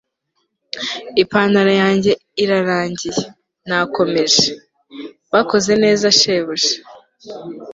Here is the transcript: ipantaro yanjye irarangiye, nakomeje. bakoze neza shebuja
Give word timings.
ipantaro 1.23 1.71
yanjye 1.83 2.11
irarangiye, 2.43 3.21
nakomeje. 3.69 4.47
bakoze 5.33 5.71
neza 5.83 6.05
shebuja 6.19 6.73